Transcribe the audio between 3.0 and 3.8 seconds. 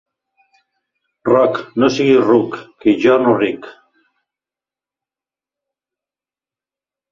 jo no ric.